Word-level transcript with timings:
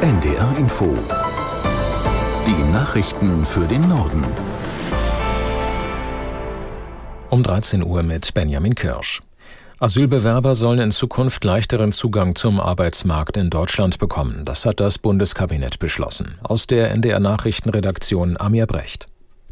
NDR 0.00 0.56
Info. 0.56 0.96
Die 2.46 2.72
Nachrichten 2.72 3.44
für 3.44 3.66
den 3.66 3.88
Norden. 3.88 4.24
Um 7.30 7.42
13 7.42 7.84
Uhr 7.84 8.04
mit 8.04 8.32
Benjamin 8.32 8.76
Kirsch. 8.76 9.20
Asylbewerber 9.80 10.54
sollen 10.54 10.78
in 10.78 10.90
Zukunft 10.92 11.42
leichteren 11.42 11.90
Zugang 11.90 12.36
zum 12.36 12.60
Arbeitsmarkt 12.60 13.36
in 13.36 13.50
Deutschland 13.50 13.98
bekommen. 13.98 14.44
Das 14.44 14.64
hat 14.66 14.78
das 14.78 14.98
Bundeskabinett 14.98 15.80
beschlossen. 15.80 16.38
Aus 16.44 16.68
der 16.68 16.92
NDR 16.92 17.18
Nachrichtenredaktion 17.18 18.36
Amir 18.36 18.66
Brecht. 18.68 19.08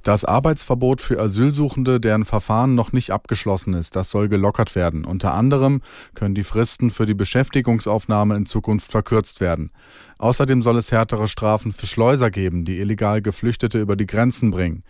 Das 0.07 0.25
Arbeitsverbot 0.25 1.01
für 1.01 1.21
Asylsuchende, 1.21 1.99
deren 1.99 2.25
Verfahren 2.25 2.77
noch 2.77 2.93
nicht 2.93 3.11
abgeschlossen 3.11 3.75
ist, 3.75 3.97
das 3.97 4.09
soll 4.09 4.29
gelockert 4.29 4.77
werden. 4.77 5.05
Unter 5.05 5.35
anderem 5.35 5.81
können 6.15 6.37
die 6.37 6.45
Fristen 6.45 6.93
für 6.93 7.07
die 7.07 7.15
Beschäftigungsaufnahme 7.15 8.37
in 8.37 8.47
Zukunft 8.47 8.93
verkürzt 8.93 9.41
werden. 9.41 9.73
Außerdem 10.19 10.63
soll 10.63 10.79
es 10.79 10.93
härtere 10.93 11.27
Strafen 11.27 11.73
für 11.73 11.89
Schleuser 11.89 12.31
geben, 12.31 12.65
die 12.65 12.79
illegal 12.79 13.21
Geflüchtete 13.21 13.81
über 13.81 13.97
die 13.97 14.07
Grenzen 14.07 14.53
bringen. 14.53 14.85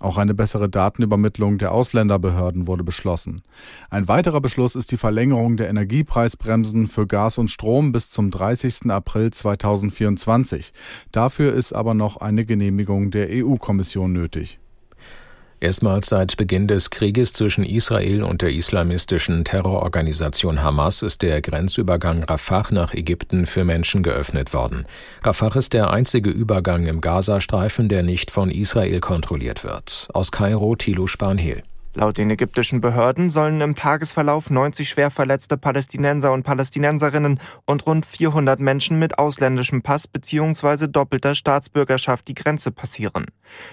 Auch 0.00 0.16
eine 0.16 0.34
bessere 0.34 0.68
Datenübermittlung 0.68 1.58
der 1.58 1.72
Ausländerbehörden 1.72 2.68
wurde 2.68 2.84
beschlossen. 2.84 3.42
Ein 3.90 4.06
weiterer 4.06 4.40
Beschluss 4.40 4.76
ist 4.76 4.92
die 4.92 4.96
Verlängerung 4.96 5.56
der 5.56 5.68
Energiepreisbremsen 5.68 6.86
für 6.86 7.06
Gas 7.06 7.38
und 7.38 7.48
Strom 7.48 7.90
bis 7.90 8.10
zum 8.10 8.30
30. 8.30 8.90
April 8.90 9.32
2024. 9.32 10.72
Dafür 11.10 11.52
ist 11.52 11.72
aber 11.72 11.94
noch 11.94 12.18
eine 12.18 12.44
Genehmigung 12.44 13.10
der 13.10 13.28
EU-Kommission 13.30 14.12
nötig. 14.12 14.57
Erstmals 15.60 16.08
seit 16.08 16.36
Beginn 16.36 16.68
des 16.68 16.90
Krieges 16.90 17.32
zwischen 17.32 17.64
Israel 17.64 18.22
und 18.22 18.42
der 18.42 18.52
islamistischen 18.52 19.44
Terrororganisation 19.44 20.62
Hamas 20.62 21.02
ist 21.02 21.22
der 21.22 21.40
Grenzübergang 21.42 22.22
Rafah 22.22 22.68
nach 22.70 22.94
Ägypten 22.94 23.44
für 23.44 23.64
Menschen 23.64 24.04
geöffnet 24.04 24.54
worden. 24.54 24.86
Rafah 25.24 25.56
ist 25.56 25.72
der 25.72 25.90
einzige 25.90 26.30
Übergang 26.30 26.86
im 26.86 27.00
Gazastreifen, 27.00 27.88
der 27.88 28.04
nicht 28.04 28.30
von 28.30 28.50
Israel 28.52 29.00
kontrolliert 29.00 29.64
wird. 29.64 30.08
Aus 30.14 30.30
Kairo 30.30 30.76
Thilo 30.76 31.08
Spanhel. 31.08 31.64
Laut 31.98 32.16
den 32.16 32.30
ägyptischen 32.30 32.80
Behörden 32.80 33.28
sollen 33.28 33.60
im 33.60 33.74
Tagesverlauf 33.74 34.50
90 34.50 34.88
schwer 34.88 35.10
verletzte 35.10 35.56
Palästinenser 35.58 36.32
und 36.32 36.44
Palästinenserinnen 36.44 37.40
und 37.66 37.86
rund 37.88 38.06
400 38.06 38.60
Menschen 38.60 39.00
mit 39.00 39.18
ausländischem 39.18 39.82
Pass 39.82 40.06
bzw. 40.06 40.86
doppelter 40.86 41.34
Staatsbürgerschaft 41.34 42.28
die 42.28 42.34
Grenze 42.34 42.70
passieren. 42.70 43.26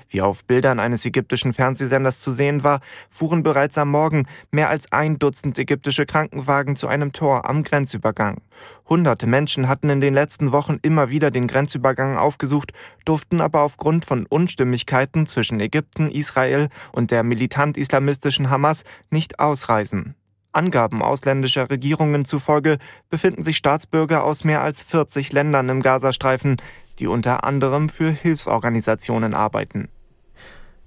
Wie 0.09 0.23
auf 0.23 0.43
Bildern 0.43 0.79
eines 0.79 1.05
ägyptischen 1.05 1.53
Fernsehsenders 1.53 2.19
zu 2.19 2.31
sehen 2.31 2.63
war, 2.63 2.79
fuhren 3.09 3.43
bereits 3.43 3.77
am 3.77 3.91
Morgen 3.91 4.25
mehr 4.49 4.69
als 4.69 4.91
ein 4.91 5.19
Dutzend 5.19 5.59
ägyptische 5.59 6.07
Krankenwagen 6.07 6.75
zu 6.75 6.87
einem 6.87 7.13
Tor 7.13 7.47
am 7.47 7.61
Grenzübergang. 7.61 8.41
Hunderte 8.87 9.27
Menschen 9.27 9.67
hatten 9.67 9.89
in 9.89 10.01
den 10.01 10.13
letzten 10.15 10.51
Wochen 10.51 10.79
immer 10.81 11.09
wieder 11.09 11.29
den 11.29 11.45
Grenzübergang 11.45 12.15
aufgesucht, 12.15 12.71
durften 13.03 13.41
aber 13.41 13.61
aufgrund 13.61 14.05
von 14.05 14.25
Unstimmigkeiten 14.25 15.27
zwischen 15.27 15.59
Ägypten, 15.59 16.09
Israel 16.09 16.69
und 16.91 17.11
der 17.11 17.23
militant-islamistischen 17.23 18.14
Hamas 18.49 18.83
nicht 19.09 19.39
ausreisen. 19.39 20.15
Angaben 20.51 21.01
ausländischer 21.01 21.69
Regierungen 21.69 22.23
zufolge 22.23 22.77
befinden 23.09 23.43
sich 23.43 23.57
Staatsbürger 23.57 24.23
aus 24.23 24.43
mehr 24.43 24.61
als 24.61 24.81
40 24.81 25.33
Ländern 25.33 25.67
im 25.69 25.81
Gazastreifen, 25.81 26.55
die 26.99 27.07
unter 27.07 27.43
anderem 27.43 27.89
für 27.89 28.09
Hilfsorganisationen 28.09 29.33
arbeiten. 29.33 29.89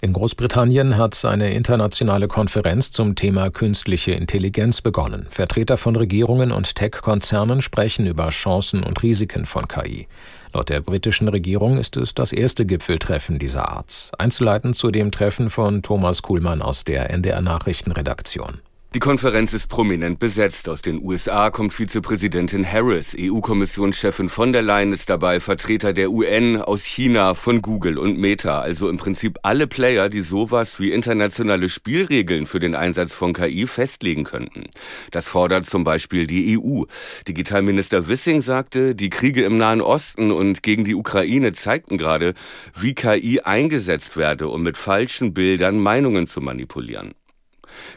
In 0.00 0.12
Großbritannien 0.12 0.96
hat 0.96 1.24
eine 1.24 1.52
internationale 1.52 2.28
Konferenz 2.28 2.92
zum 2.92 3.16
Thema 3.16 3.50
künstliche 3.50 4.12
Intelligenz 4.12 4.80
begonnen. 4.80 5.26
Vertreter 5.28 5.76
von 5.76 5.96
Regierungen 5.96 6.52
und 6.52 6.76
Tech-Konzernen 6.76 7.60
sprechen 7.60 8.06
über 8.06 8.28
Chancen 8.28 8.84
und 8.84 9.02
Risiken 9.02 9.44
von 9.44 9.66
KI. 9.66 10.06
Laut 10.52 10.68
der 10.68 10.82
britischen 10.82 11.26
Regierung 11.26 11.78
ist 11.78 11.96
es 11.96 12.14
das 12.14 12.30
erste 12.30 12.64
Gipfeltreffen 12.64 13.40
dieser 13.40 13.68
Art. 13.68 14.12
Einzuleiten 14.18 14.72
zu 14.72 14.92
dem 14.92 15.10
Treffen 15.10 15.50
von 15.50 15.82
Thomas 15.82 16.22
Kuhlmann 16.22 16.62
aus 16.62 16.84
der 16.84 17.10
NDR 17.10 17.40
Nachrichtenredaktion. 17.40 18.60
Die 18.94 19.00
Konferenz 19.00 19.52
ist 19.52 19.66
prominent 19.66 20.18
besetzt. 20.18 20.66
Aus 20.66 20.80
den 20.80 21.02
USA 21.02 21.50
kommt 21.50 21.74
Vizepräsidentin 21.74 22.64
Harris, 22.64 23.14
EU-Kommissionschefin 23.20 24.30
von 24.30 24.54
der 24.54 24.62
Leyen 24.62 24.94
ist 24.94 25.10
dabei, 25.10 25.40
Vertreter 25.40 25.92
der 25.92 26.10
UN 26.10 26.56
aus 26.56 26.86
China, 26.86 27.34
von 27.34 27.60
Google 27.60 27.98
und 27.98 28.16
Meta, 28.16 28.60
also 28.60 28.88
im 28.88 28.96
Prinzip 28.96 29.40
alle 29.42 29.66
Player, 29.66 30.08
die 30.08 30.22
sowas 30.22 30.80
wie 30.80 30.90
internationale 30.90 31.68
Spielregeln 31.68 32.46
für 32.46 32.60
den 32.60 32.74
Einsatz 32.74 33.12
von 33.12 33.34
KI 33.34 33.66
festlegen 33.66 34.24
könnten. 34.24 34.64
Das 35.10 35.28
fordert 35.28 35.66
zum 35.66 35.84
Beispiel 35.84 36.26
die 36.26 36.58
EU. 36.58 36.84
Digitalminister 37.28 38.08
Wissing 38.08 38.40
sagte, 38.40 38.94
die 38.94 39.10
Kriege 39.10 39.44
im 39.44 39.58
Nahen 39.58 39.82
Osten 39.82 40.30
und 40.30 40.62
gegen 40.62 40.84
die 40.84 40.94
Ukraine 40.94 41.52
zeigten 41.52 41.98
gerade, 41.98 42.32
wie 42.74 42.94
KI 42.94 43.40
eingesetzt 43.40 44.16
werde, 44.16 44.48
um 44.48 44.62
mit 44.62 44.78
falschen 44.78 45.34
Bildern 45.34 45.78
Meinungen 45.78 46.26
zu 46.26 46.40
manipulieren. 46.40 47.12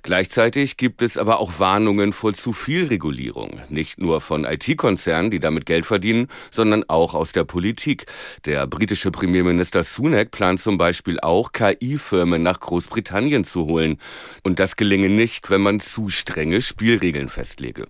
Gleichzeitig 0.03 0.77
gibt 0.77 1.01
es 1.01 1.17
aber 1.17 1.39
auch 1.39 1.59
Warnungen 1.59 2.13
vor 2.13 2.33
zu 2.33 2.53
viel 2.53 2.87
Regulierung. 2.87 3.61
Nicht 3.69 3.99
nur 3.99 4.21
von 4.21 4.45
IT-Konzernen, 4.45 5.31
die 5.31 5.39
damit 5.39 5.65
Geld 5.65 5.85
verdienen, 5.85 6.27
sondern 6.49 6.83
auch 6.87 7.13
aus 7.13 7.31
der 7.31 7.43
Politik. 7.43 8.05
Der 8.45 8.67
britische 8.67 9.11
Premierminister 9.11 9.83
Sunak 9.83 10.31
plant 10.31 10.59
zum 10.59 10.77
Beispiel 10.77 11.19
auch, 11.19 11.51
KI-Firmen 11.51 12.41
nach 12.41 12.59
Großbritannien 12.59 13.45
zu 13.45 13.65
holen. 13.65 13.99
Und 14.43 14.59
das 14.59 14.75
gelinge 14.75 15.09
nicht, 15.09 15.49
wenn 15.49 15.61
man 15.61 15.79
zu 15.79 16.09
strenge 16.09 16.61
Spielregeln 16.61 17.29
festlege. 17.29 17.87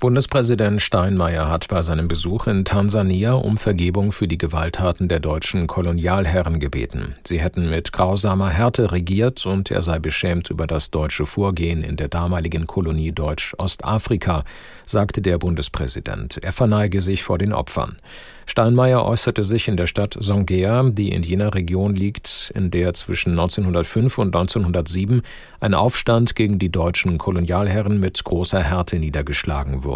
Bundespräsident 0.00 0.80
Steinmeier 0.80 1.48
hat 1.48 1.66
bei 1.66 1.82
seinem 1.82 2.06
Besuch 2.06 2.46
in 2.46 2.64
Tansania 2.64 3.32
um 3.32 3.58
Vergebung 3.58 4.12
für 4.12 4.28
die 4.28 4.38
Gewalttaten 4.38 5.08
der 5.08 5.18
deutschen 5.18 5.66
Kolonialherren 5.66 6.60
gebeten. 6.60 7.16
Sie 7.24 7.40
hätten 7.40 7.68
mit 7.68 7.92
grausamer 7.92 8.48
Härte 8.48 8.92
regiert 8.92 9.44
und 9.44 9.72
er 9.72 9.82
sei 9.82 9.98
beschämt 9.98 10.50
über 10.50 10.68
das 10.68 10.92
deutsche 10.92 11.26
Vorgehen 11.26 11.82
in 11.82 11.96
der 11.96 12.06
damaligen 12.06 12.68
Kolonie 12.68 13.10
Deutsch-Ostafrika, 13.10 14.44
sagte 14.84 15.20
der 15.20 15.38
Bundespräsident. 15.38 16.38
Er 16.44 16.52
verneige 16.52 17.00
sich 17.00 17.24
vor 17.24 17.38
den 17.38 17.52
Opfern. 17.52 17.98
Steinmeier 18.46 19.04
äußerte 19.04 19.42
sich 19.42 19.68
in 19.68 19.76
der 19.76 19.86
Stadt 19.86 20.16
Songea, 20.18 20.84
die 20.84 21.12
in 21.12 21.22
jener 21.22 21.54
Region 21.54 21.94
liegt, 21.94 22.50
in 22.54 22.70
der 22.70 22.94
zwischen 22.94 23.32
1905 23.32 24.16
und 24.16 24.34
1907 24.34 25.20
ein 25.60 25.74
Aufstand 25.74 26.34
gegen 26.34 26.58
die 26.58 26.70
deutschen 26.70 27.18
Kolonialherren 27.18 28.00
mit 28.00 28.24
großer 28.24 28.62
Härte 28.62 28.98
niedergeschlagen 28.98 29.82
wurde. 29.84 29.87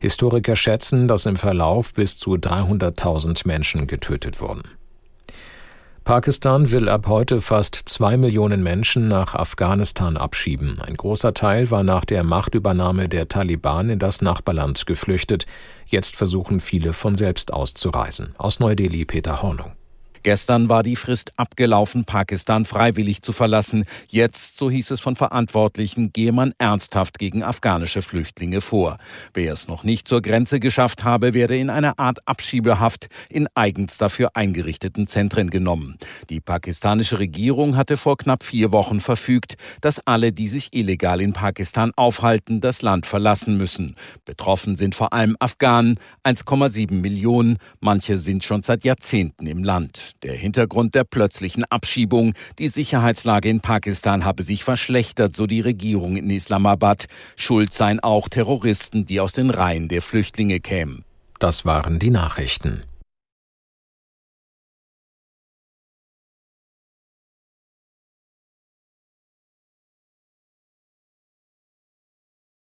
Historiker 0.00 0.56
schätzen, 0.56 1.08
dass 1.08 1.26
im 1.26 1.36
Verlauf 1.36 1.92
bis 1.94 2.16
zu 2.16 2.34
300.000 2.34 3.46
Menschen 3.46 3.86
getötet 3.86 4.40
wurden. 4.40 4.62
Pakistan 6.04 6.70
will 6.70 6.90
ab 6.90 7.06
heute 7.08 7.40
fast 7.40 7.74
zwei 7.86 8.18
Millionen 8.18 8.62
Menschen 8.62 9.08
nach 9.08 9.34
Afghanistan 9.34 10.18
abschieben. 10.18 10.78
Ein 10.82 10.98
großer 10.98 11.32
Teil 11.32 11.70
war 11.70 11.82
nach 11.82 12.04
der 12.04 12.24
Machtübernahme 12.24 13.08
der 13.08 13.26
Taliban 13.28 13.88
in 13.88 13.98
das 13.98 14.20
Nachbarland 14.20 14.84
geflüchtet. 14.84 15.46
Jetzt 15.86 16.16
versuchen 16.16 16.60
viele 16.60 16.92
von 16.92 17.14
selbst 17.14 17.54
auszureisen. 17.54 18.34
Aus 18.36 18.60
Neu-Delhi 18.60 19.06
Peter 19.06 19.40
Hornung. 19.40 19.72
Gestern 20.24 20.70
war 20.70 20.82
die 20.82 20.96
Frist 20.96 21.32
abgelaufen, 21.36 22.06
Pakistan 22.06 22.64
freiwillig 22.64 23.20
zu 23.20 23.32
verlassen. 23.34 23.84
Jetzt, 24.08 24.56
so 24.56 24.70
hieß 24.70 24.92
es 24.92 25.00
von 25.02 25.16
Verantwortlichen, 25.16 26.14
gehe 26.14 26.32
man 26.32 26.54
ernsthaft 26.56 27.18
gegen 27.18 27.42
afghanische 27.42 28.00
Flüchtlinge 28.00 28.62
vor. 28.62 28.96
Wer 29.34 29.52
es 29.52 29.68
noch 29.68 29.84
nicht 29.84 30.08
zur 30.08 30.22
Grenze 30.22 30.60
geschafft 30.60 31.04
habe, 31.04 31.34
werde 31.34 31.58
in 31.58 31.68
eine 31.68 31.98
Art 31.98 32.26
Abschiebehaft 32.26 33.08
in 33.28 33.48
eigens 33.54 33.98
dafür 33.98 34.30
eingerichteten 34.32 35.06
Zentren 35.06 35.50
genommen. 35.50 35.98
Die 36.30 36.40
pakistanische 36.40 37.18
Regierung 37.18 37.76
hatte 37.76 37.98
vor 37.98 38.16
knapp 38.16 38.44
vier 38.44 38.72
Wochen 38.72 39.00
verfügt, 39.00 39.56
dass 39.82 40.06
alle, 40.06 40.32
die 40.32 40.48
sich 40.48 40.70
illegal 40.72 41.20
in 41.20 41.34
Pakistan 41.34 41.92
aufhalten, 41.96 42.62
das 42.62 42.80
Land 42.80 43.04
verlassen 43.04 43.58
müssen. 43.58 43.94
Betroffen 44.24 44.76
sind 44.76 44.94
vor 44.94 45.12
allem 45.12 45.36
Afghanen, 45.38 45.98
1,7 46.24 46.94
Millionen. 46.94 47.58
Manche 47.80 48.16
sind 48.16 48.42
schon 48.42 48.62
seit 48.62 48.84
Jahrzehnten 48.84 49.46
im 49.46 49.62
Land 49.62 50.13
der 50.22 50.34
Hintergrund 50.34 50.94
der 50.94 51.04
plötzlichen 51.04 51.64
Abschiebung. 51.64 52.34
Die 52.58 52.68
Sicherheitslage 52.68 53.48
in 53.48 53.60
Pakistan 53.60 54.24
habe 54.24 54.42
sich 54.42 54.64
verschlechtert, 54.64 55.36
so 55.36 55.46
die 55.46 55.60
Regierung 55.60 56.16
in 56.16 56.30
Islamabad. 56.30 57.06
Schuld 57.36 57.74
seien 57.74 58.00
auch 58.00 58.28
Terroristen, 58.28 59.04
die 59.04 59.20
aus 59.20 59.32
den 59.32 59.50
Reihen 59.50 59.88
der 59.88 60.02
Flüchtlinge 60.02 60.60
kämen. 60.60 61.04
Das 61.38 61.64
waren 61.64 61.98
die 61.98 62.10
Nachrichten. 62.10 62.84